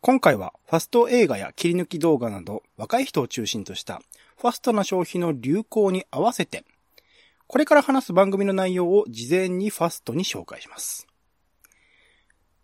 [0.00, 4.00] 今回はファスト映画や切り抜き動画など若い人を中心とした
[4.36, 6.64] ファストな消費の流行に合わせて、
[7.48, 11.08] これから話す番組の内容を事前にファストに紹介します。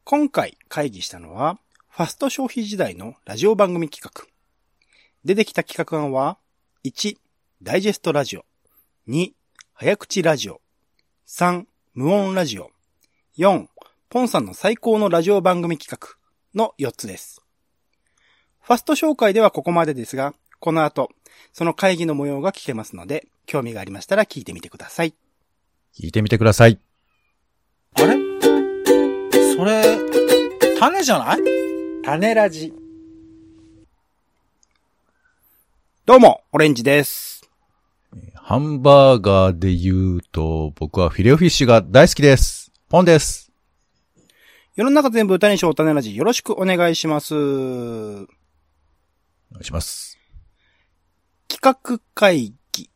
[0.05, 1.59] 今回会議したのは、
[1.89, 4.27] ファスト消費時代のラジオ番組企画。
[5.25, 6.39] 出てきた企画案は、
[6.85, 7.16] 1、
[7.62, 8.45] ダイジェストラジオ。
[9.09, 9.32] 2、
[9.73, 10.61] 早口ラジオ。
[11.27, 11.64] 3、
[11.95, 12.71] 無音ラジオ。
[13.39, 13.66] 4、
[14.11, 16.23] ポンさんの最高のラジオ番組企画
[16.55, 17.42] の4つです。
[18.60, 21.10] ファスト紹介ではここまでですが、この後、
[21.52, 25.15] その会議の模様が聞けますので、興味がありましたら聞いてみてください。
[25.98, 26.79] 聞いてみてください。
[27.96, 28.16] あれ？
[29.55, 29.98] それ、
[30.79, 31.38] 種じゃない？
[32.05, 32.73] 種ラジ。
[36.07, 37.48] どうも、オレンジです。
[38.34, 42.73] ハンバーガーで言うと、僕はフィレオフィッシュが大好きです。
[42.88, 43.44] ポンです。
[44.77, 47.32] 世の中全部歌にしよう種ラジよろしくお願いします。
[47.37, 47.37] お
[48.16, 48.27] 願
[49.60, 50.18] いします。
[51.46, 52.90] 企画会議。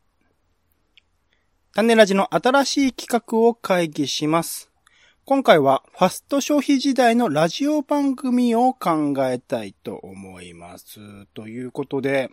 [1.73, 4.69] 種ラジの新しい企画を会議します。
[5.23, 10.99] 今回はファスト消費時代のラジオ番組を考えたいと思います。
[11.33, 12.29] ということで、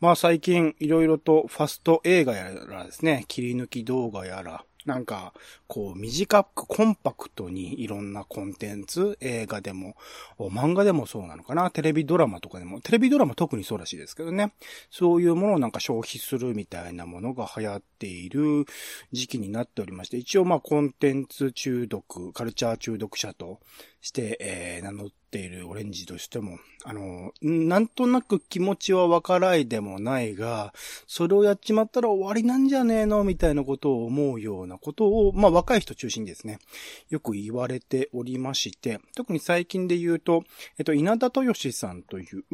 [0.00, 5.34] まあ最近いろいろとファスト映画やらですね、切り抜き動画やら、なんか、
[5.66, 9.96] こう短くコンパクトにいろんなコンテンツ、映画でも、
[10.38, 14.52] 漫画でもそうなのかな、テレビドラマとかでも、テレビドラマ特にそうらしいですけどね。
[14.90, 18.64] そういうものをなんか消費するみたいなものが流行っている
[19.12, 23.60] 時期になっておりまして、一応まあコンテンツ中毒、カルチャー中毒者と
[24.00, 30.72] して、えー名乗っているオレンジとしても、あの、なんとなく気持ちはわからいでもないが、
[31.06, 36.58] それをやっちまったら終わりなんじゃねえのみたいなことを思うようなことを、まあ若い人中心にですね、
[37.10, 40.44] よく言われておりまして、特に最近で言うと、
[40.78, 42.44] えっと、稲田豊志さんという、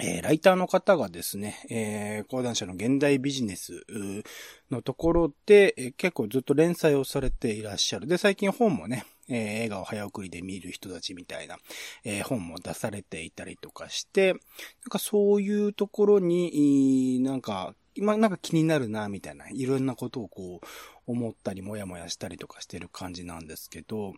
[0.00, 3.84] えーライターの方がですね、えー講談社の現代ビジネス
[4.70, 8.06] のところで、えー結構ずっと連載をされていらっしゃる。
[8.06, 11.58] で、最近本もね、えー映画を早送りで見る人たちみたいな、
[12.04, 14.40] えー本も出されていたりとかして、なん
[14.90, 20.66] かそういうところに、なんか、今なんか気になるな、みたいな、いろんなことをこう、
[21.06, 24.14] 思ったり、もやもやしたりとかしてる感じなんですけど、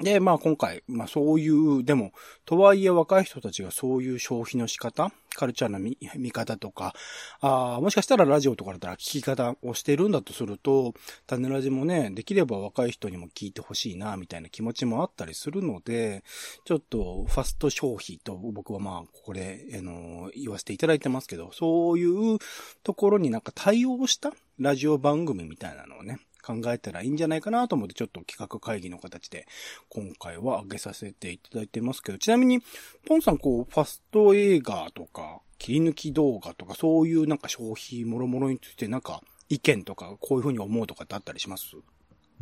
[0.00, 2.12] で、まあ今回、まあそういう、でも、
[2.44, 6.94] とはいえ若い人たちがそういう消費の仕方、カルチャーの見見方とか、
[7.40, 10.94] あーもしかしたらラジオとかだったら聞き方をしてるんだとすると、
[11.26, 16.22] 種ラジもね、できれば若い人にも聞いてほしいな、みたいな気持ちもあったりするので、
[16.64, 22.38] ちょっとファスト消費と僕はまあ、ここで、あの、言わせていただいてますけど、そういう
[22.82, 29.46] ところになんか対応したラジオ番組みたいなのをね、考えたらいいんじゃないかなと思ってちょっと企画会議の形で
[29.88, 32.60] 今回は挙げさせていただいてますけど、ちなみに、
[33.06, 41.76] ポンさんこう、ファスト映画とか、切り抜き動画とか、そういうなんか消費もろもろについてなんか意見とか、こういうふうに思うとかってあったりします？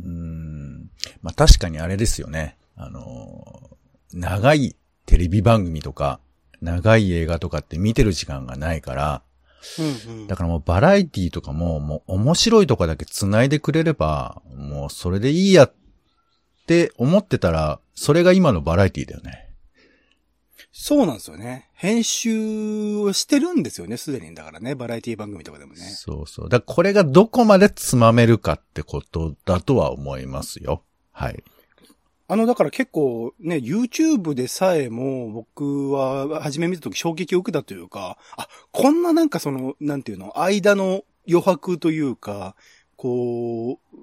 [0.03, 0.91] うん。
[1.21, 2.57] まあ確かにあれですよね。
[2.77, 3.77] あのー
[4.13, 4.75] 長い
[5.07, 6.19] テレビ番組とか、
[6.61, 9.23] 長い映画とかって見てる時間がないから、
[9.79, 10.27] うんうん。
[10.27, 15.75] だからもうバラエティとかも、もう面白いとかだけ繋いでくれれば、もうそれでいいやっ
[16.67, 19.51] て思ってたら、それが今のバラエティだよね。
[20.73, 21.69] そうなんですよね。
[21.75, 24.35] 編集をしてるんですよね、すでに。
[24.35, 25.81] だからね、バラエティ番組とかでもね。
[25.81, 26.49] そうそう。
[26.49, 30.83] だからこれがどこまでつまめるかってことだとは思いますよ。
[31.13, 31.43] はい。
[32.31, 42.55] あの、だから結構ね、YouTube でさえも僕は初め見た時衝撃を受けたというか、あ、こんななんかその、なんていうの、間の余白というか、
[42.95, 43.97] こう、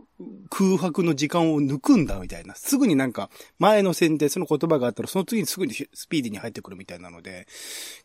[0.50, 2.56] 空白の時間を抜くんだみたいな。
[2.56, 3.30] すぐになんか
[3.60, 7.48] 前の線でその言葉があったらその次にすぐにスピーディーに入ってくるみたいなので、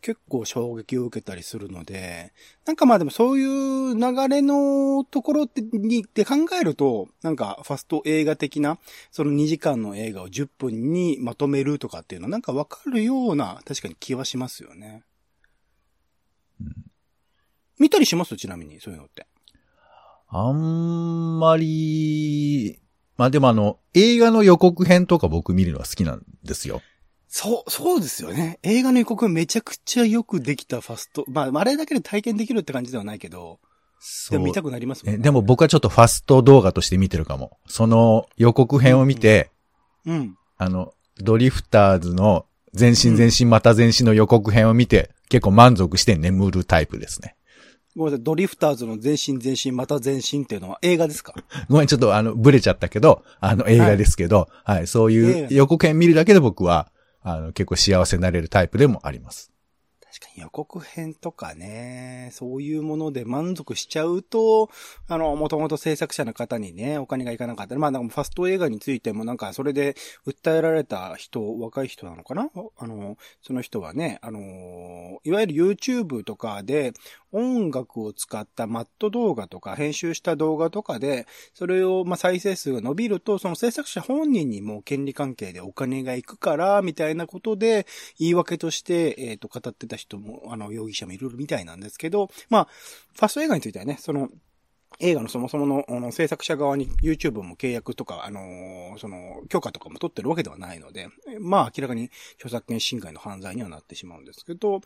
[0.02, 2.34] 結構衝撃を受けたりするので、
[2.66, 8.78] なんかまあでもそういう流れのところってにって考えると、なんかファスト映画的な、
[9.10, 15.04] その2時間の映画を10分にまとめるとかっていうのはなんかわかるような、確かに気はしますよね。
[17.78, 18.36] 見たりします？
[18.36, 19.26] ちなみに、そういうのって。
[20.34, 22.80] あんまり、
[23.18, 26.80] まあでもあの、映画の予告編とか僕見るのは好きなんですよ。
[27.28, 28.58] そう、そうですよね。
[28.62, 31.26] 映画の予告めちゃくちゃよくできたファスト。
[31.28, 33.60] まあ、あれだけで体験できるって感じではないけど、
[34.00, 35.20] そうでも見たくなりますもんね。
[35.20, 37.58] えでも僕はちょっとファスト動画として見てるかも。
[37.66, 39.50] その予告編を見て、
[40.06, 40.36] うん。
[40.56, 47.36] あの、ドリフターズの全身全身また全身の予告編を見て、結構満足して眠るタイプですね。
[47.94, 51.34] ごめんなさい、ドリフターズの全身全身また全身っていうのは映画ですか？
[51.68, 56.90] ごめん、ちょっとあの、ブレちゃったけど、あの、映画ですけど、はい、そう映いう画予告編見るだけで僕は
[57.22, 59.51] あの、結構幸せになれるタイプでもあります。
[60.14, 64.68] 確かに予告編とかね、そういうもので満足しちゃうと、
[65.08, 72.50] あの、もともと制作者の方にね、お金がいかなかったり、まあなんかファスト映画についてもなんかそれで訴えられた人、若い人なのかな？
[72.76, 76.92] あの、その人はね、あの、いわゆる YouTube とかで
[77.30, 87.86] 音楽を使ったマット動画とか編集した動画とかで、それをまあ再生数が伸びると、その制作者本人にも権利関係でお金がいくから、みたいなことで、
[88.18, 92.68] 言い訳として、えっ、と、語ってた人も、あの、容疑者もいるみたいなんですけど、まあ、
[93.14, 94.28] ファスト映画についてはね、その、
[95.00, 101.08] 映画のそもそものあの制作者側に YouTube も契約とか、あのーその、許可とかも取ってるわけではないので、
[101.40, 104.80] まあ明らかに著作権侵害の犯罪にはなってしまうんですけど、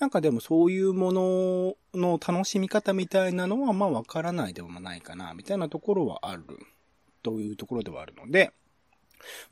[0.00, 6.44] なんかでもそういうものの楽しみ方みたいなのはまあわからないでもないかな、みたいなところはある、
[7.22, 8.52] というところではあるので、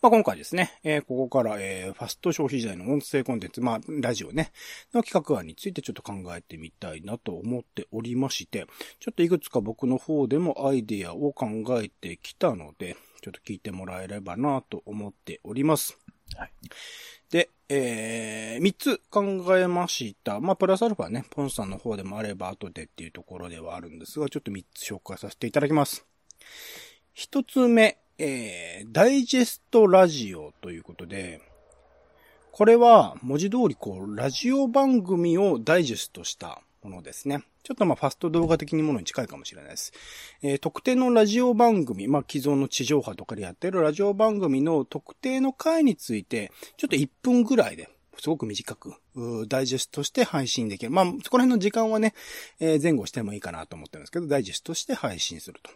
[0.03, 4.53] まあ、今回ですね、えーここから、えーファスト消費時代の音声コンテンツ、まあ、ラジオね、
[4.95, 8.67] の企画案についてちょっと考えてみたいなと思っておりまして、
[8.99, 11.47] ちょっといくつか僕の方でもアイデアを考
[11.83, 15.99] えてきたので、ちょっと聞いてもらえればなと思っております。
[16.37, 16.53] はい。
[17.31, 20.41] で、えー、3つ考えました。
[20.41, 26.07] まあ、プラスアルファね、ポンさんの方でもあれば後でっていうところではあるんですが、ちょっと3つ紹介させていただきます。
[27.17, 31.41] 1つ目、えー、ダイジェストラジオということで、
[32.53, 37.43] これは文字通りこう、ラジオ番組をダイジェストしたものですね。
[37.63, 39.95] ちょっとまあファスト動画的にものに近いかもしれないです。
[40.43, 47.89] えー特定のラジオ番組、まあ既存の地上波とかでやってるラジオ番組の特定の回について、ちょっと1分ぐらいで、
[48.21, 48.95] すごく短く、
[49.49, 50.91] ダイジェストして配信できる。
[50.91, 52.15] まあ、そこら辺の時間はね、
[52.59, 55.71] えー前後してもいいかなと思ってるんですけど、ダイジェストして配信すると。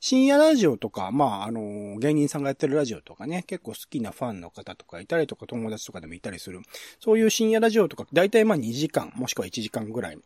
[0.00, 6.60] 深夜ラジオとか、まあ、あの芸人さんがやってるラジオとかね、結構好きなファンの方とかいたりとか、友達とかでもいたりする。
[7.00, 10.18] そういう深夜ラジオとか、だいたいまあ2時間、もしくは1時間ぐらい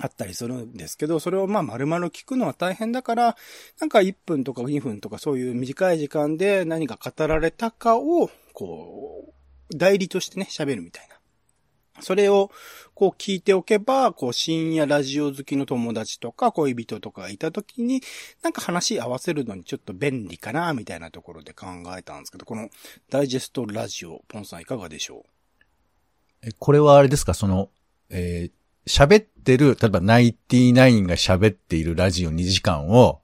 [0.00, 3.36] あったりするんですけど、それをまあ丸々聞くのは大変だから、
[3.80, 9.17] なんか1分とか2分とかそういう短い時間で何が語られたかを、こう、
[9.74, 11.14] 代理としてね、喋るみたいな。
[12.00, 12.50] それを、
[12.94, 18.02] こう聞いておけば、こう深夜ラジオ好きの友達とか恋人とかがいた時に、
[18.42, 21.66] なんか話合わせるのにちょっと便利かな、みたいなところで考
[21.96, 22.70] えたんですけど、この
[23.10, 25.24] ダイジェストラジオ、ポンさんいかがでしょ
[26.44, 26.48] う？
[26.48, 27.34] え、これはあれですか？
[27.34, 27.70] その、
[28.10, 28.52] えー
[28.86, 33.20] 喋ってる、例えばナインティナインが喋っているラジオ2時間を、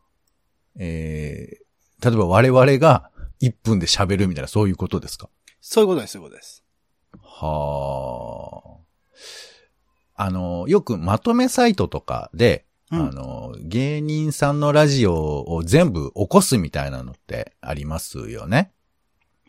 [0.79, 5.31] えー例えば我々が1分で喋るみたいな、そういうことですか？
[5.67, 6.63] そういうことです、そういうことです。
[7.23, 8.79] は
[10.17, 10.25] あ。
[10.27, 18.73] あの、よくまとめサイトとかで、うんあの、芸人さんのラジオを全部起こすみたいなのってありますよね。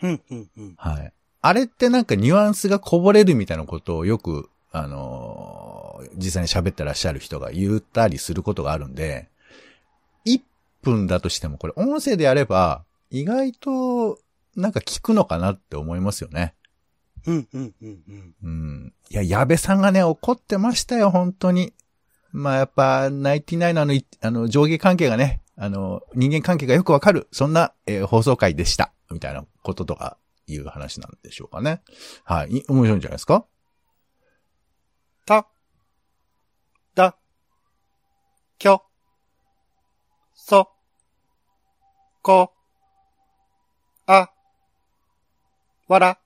[0.01, 0.75] うん、うん、うん。
[0.77, 1.11] はい。
[1.41, 9.27] あれってなんかニュアンスがこぼれるみたいなことをよく、あのー実際に喋ってらっしゃる人が言ったりすることがあるんで、
[10.25, 10.39] 1
[10.81, 14.19] 分だとしてもこれ音声でやれば、意外と
[14.55, 16.55] なんか聞くのかなって思いますよね。
[17.27, 18.35] うん、うん、うん、うん。
[18.43, 18.93] うん。
[19.09, 21.73] いや、矢部さんがね、怒ってましたよ、本当に。
[22.31, 28.93] まあやっぱ、ナインティナインのあの、いあの、上下関係がね、あの、人間関係がよくわかる、そんな、えー放送回でした。
[29.09, 30.17] みたいなこととか、
[30.47, 31.81] いう話なんでしょうかね。
[32.23, 32.57] はい。
[32.57, 33.45] い面白いんじゃないですか？
[35.25, 35.47] た、
[36.93, 37.17] だ、
[38.59, 38.83] きょ、
[40.35, 40.69] そ、
[42.21, 42.53] こ、
[44.05, 44.29] あ、
[45.87, 46.17] わら。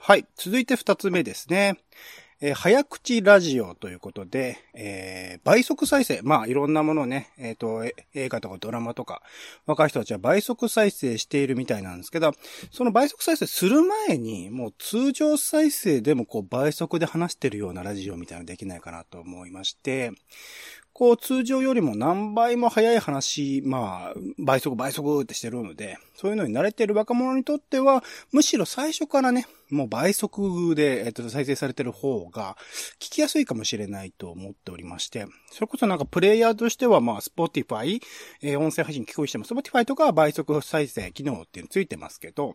[0.00, 0.26] はい。
[0.36, 1.76] 続いて二つ目ですね。
[2.40, 6.20] えー早口ラジオということで、えー倍速再生。
[6.22, 7.84] まあ、いろんなものをね、えっ、と、
[8.14, 9.22] 映画とかドラマとか、
[9.66, 12.32] 若い人たちは倍速再生しているみたいなんですけど、
[12.70, 20.12] その倍速再生する前に、もう通常再生でもこう倍速で話してるようなラジオみたいなのできないかなと思いまして、
[20.98, 28.02] こう通常よりも何倍も早い話、まあ、倍速倍速ってしてるので、そういうのに慣れてる若者にとっては、
[28.32, 32.56] むしろ最初からね、もう倍速で、えっと、再生されてる方が、
[32.98, 38.00] 聞きやすいかもしれないと思っておりまして、それこそなんかプレイヤーとしては、まあ、Spotify、
[38.42, 42.54] えー音声配信聞こえしても、Spotify とかは倍速再生機能っていうのついてますけど、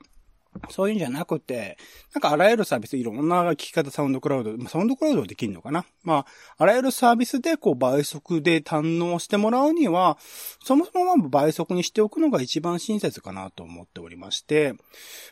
[0.69, 1.77] そういうんじゃなくて、
[2.13, 5.85] なんかあらゆるサービス、いろんな聞き方、サウンドクラウド、サウンドクラウドできるのかな？
[6.03, 6.25] まあ、
[6.57, 10.17] あらゆるサービスでこう倍速で堪能してもらうには、
[10.63, 14.75] そもそもまあ倍速にしておくのが一番親切かなと思っておりまして、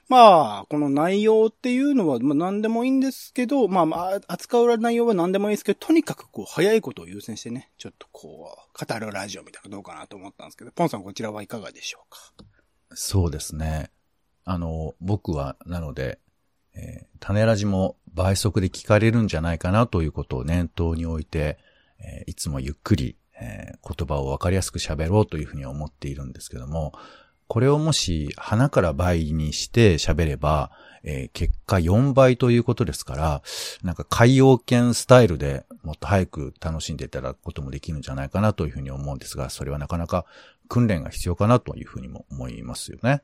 [0.10, 12.18] まあ、この内容っていうのは、まあ何でもいいんですけど、まあまあ、扱う内容は何でもいいですけど、とにかくこう、早いことを優先してね、ちょっとこう、語るラジオみたいなのどうかなと思ったんですけど、ポンさんこちらはいかがでしょうか？
[12.94, 13.92] そうですね。
[14.52, 16.20] あの、僕は、なので、
[16.76, 21.58] えー、種ラジも倍速で聞かれるんじゃないかなということを念頭に置いて、
[22.00, 26.92] えー、いつもゆっくり、えー、言葉をわかりやすく喋ろうというふうに思っているんですけども、
[27.48, 30.72] これをもし鼻から倍にして喋れば、
[31.04, 33.42] えー、結果4倍ということですから、
[33.84, 40.26] なんか海洋圏スタイルでもっと早く楽しんでいただくこともできるんじゃないかなというふうに思うんですが、それはなかなか
[40.68, 43.24] 訓練が必要かなというふうにも思いますよね。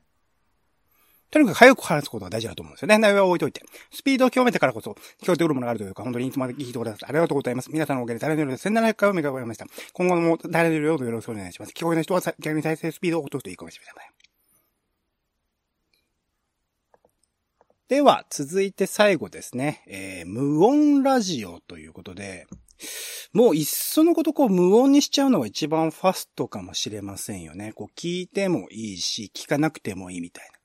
[1.30, 2.96] とにかく早く話すことが大事だと思うんですよね。
[2.96, 3.62] 内容は置いといて。
[3.92, 4.92] スピードを極めてからこそ、
[5.22, 7.08] 聞こえてくるものがあるというか、本当にいつまで聞いてください。
[7.10, 7.70] ありがとうございます。
[7.70, 9.66] 皆さんのおかげで誰のより1700回を目が終えました。
[9.92, 11.72] 今後も誰のよりよろしくお願いします。
[11.72, 14.10] 聞こえない人は逆に再生スピードを落とすといいかもしれません。
[17.88, 19.82] では、続いて最後ですね。
[19.86, 22.46] えー、無音ラジオということで、
[23.32, 27.72] もういっそのことこう無音にしちゃうのが一番ファストかもしれませんよね。
[27.72, 30.57] こう聞いてもいいし、聞かなくてもいいみたいな。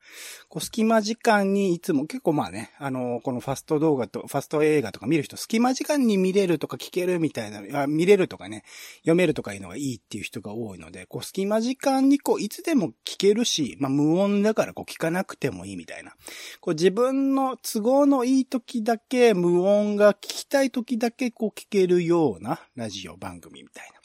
[0.49, 8.63] こう、隙間時間にいつも結構まあね、あの、このファスト動画と、ファスト映画とか見る人、隙間時間に見れるとか聞けるみたいな、見れるとかね、
[8.99, 16.13] 読めるとかいうのがいいっていう人が多いので、こう、隙間時間にこう、いつでも聞けるし、まあ無音だからこう、聞かなくてもいいみたいな。
[16.61, 23.99] こう、自分の都合のいい時だけ、無音が聞きたい時だけこう、聞けるようなラジオ番組みたいな。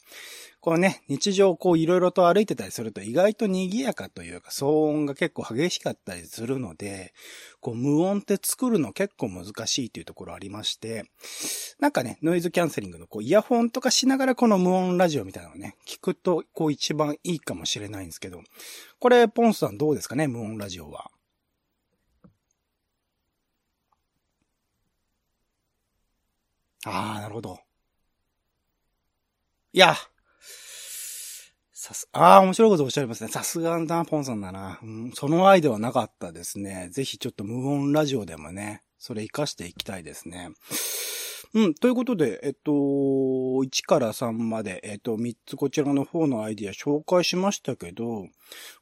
[0.69, 7.11] こうね、日常こういろいろと歩いてたりすると意外と賑やかというか騒音が結構激しかったりするので、
[7.59, 11.05] こう無音って作るの結構難しいというところありまして、
[11.79, 18.43] なんかね、ノイズキャンセリングのこうイヤホンとかしながらこの無音ラジオみたいなのをね、聞くとこう一番いいかもしれないんですけど、
[18.99, 21.09] これポンスさんどうですかね、無音ラジオは？
[26.85, 27.57] ああ、なるほど。
[29.73, 29.95] いや、
[31.81, 33.29] さす、ああ、面白いことおっしゃいますね。
[33.29, 35.11] さすがな、ポンさんだな、うん。
[35.13, 36.89] そのアイデアはなかったですね。
[36.91, 40.49] ぜひちょっと無音ラジオでもね、それ活かしていきたいですね。
[41.53, 41.73] うん。
[41.73, 48.27] ということで、えっと、1から3まで、えっと、3つこちらの方のアイディア紹介しましたけど、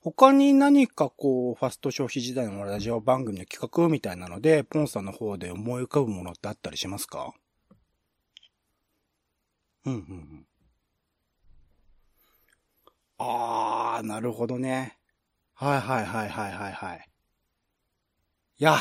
[0.01, 7.32] 他に何かこう、ファスト消費時代のラジオ番組の企画みたいなので、ポンさんの方で思い浮かぶものってあったりしますか？
[9.86, 10.48] うん、うん、うん。
[13.17, 14.97] あー、なるほどね。
[15.53, 17.09] はいはいはいはいはいはい。
[18.59, 18.77] いや、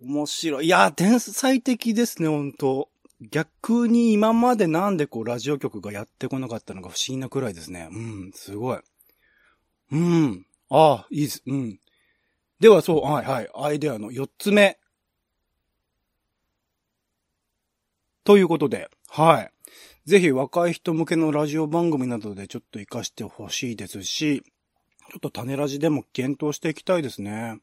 [0.00, 0.66] 面白い。
[0.66, 2.88] いや、天才的ですね、本当
[3.20, 7.88] 逆に今までなんでこうラジオ局がやってこなかったのか不思議なくらいですね。
[7.90, 8.78] うん、すごい。
[9.92, 10.46] うん。
[10.70, 11.42] ああ、いいです。
[11.46, 11.78] うん。
[12.60, 13.48] ではそう、はいはい。
[13.54, 14.78] アイデアの4つ目。
[18.24, 19.53] ということで、はい。
[20.06, 27.58] ぜひ若い人向けのラジオ番組などでちょっと活かしてほしいですし、ちょっと種ラジでも検討していきたいですね。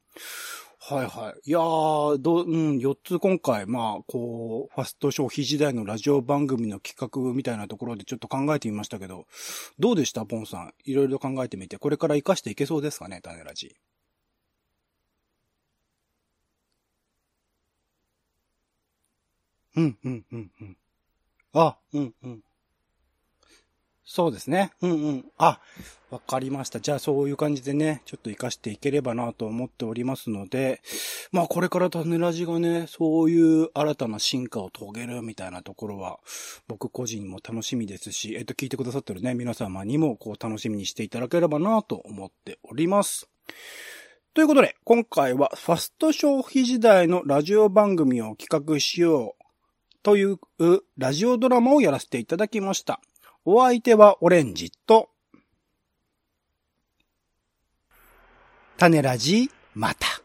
[0.79, 1.50] はいはい。
[1.50, 9.27] いやー、どう、ん、4つ今回、まあ、こう、ファスト消費時代のラジオ番組の企画みたいなところでちょっと考えてみましたけど、
[9.77, 10.74] どうでしたポンさん？
[10.86, 13.75] いろいろ考えてみて、これから活かしていけそうですかね種ラジ。
[19.75, 20.77] うん、うん、うん、うん。
[21.53, 22.43] あ、うんうん。
[24.03, 24.72] そうですね。
[24.81, 25.25] うんうん。
[25.38, 25.62] あ、
[26.10, 26.81] わかりました。
[26.81, 30.81] じゃあそういう感じでね、ちょっと活かしていければなと思っておりますので、
[31.31, 36.20] まあこれから種ラジがね、そういう新たな進化を遂げるみたいなところは、
[36.67, 43.29] 僕個人も楽しみですし、えっと聞いてくださってるね、皆様にもこう楽しみにしていただければなと思っております。
[44.34, 49.40] ということで、今回はファスト消費時代のラジオ番組を企画しよう
[50.03, 50.39] という
[50.98, 53.00] ラジオドラマをやらせていただきました。
[53.46, 55.10] お相手はオレンジと、
[58.77, 60.20] 種ラジ、また。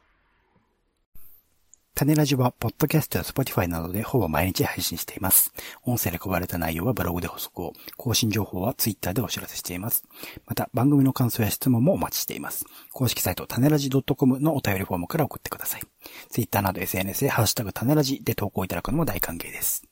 [1.99, 5.55] 種ラジは、ポッドキャストやスポティファイなどでほぼ毎日配信しています。
[5.83, 10.05] 音声で配られた内容はブログで補足を、更新情報はツイッターでお知らせしています。
[10.45, 12.67] また、番組の感想や質問もお待ちしています。
[12.93, 15.83] 公式サイト、種ラジ .com のお便りフォームから送ってください。
[16.29, 19.83] ツイッターなど SNS でハッシュタグ種ラジで投稿いただくのも大歓迎です。